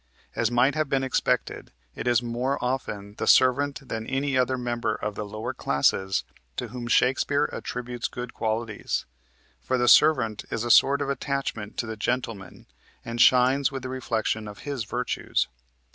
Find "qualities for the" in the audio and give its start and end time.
8.33-9.87